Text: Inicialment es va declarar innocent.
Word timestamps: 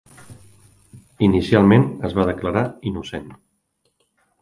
Inicialment 1.27 1.87
es 2.11 2.19
va 2.23 2.27
declarar 2.33 2.67
innocent. 2.93 3.33